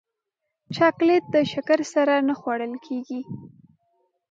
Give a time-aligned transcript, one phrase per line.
[0.75, 3.21] چاکلېټ د شکر سره نه خوړل کېږي.